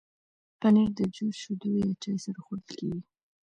[0.59, 3.01] پنېر د جوس، شیدو یا چای سره خوړل کېږي.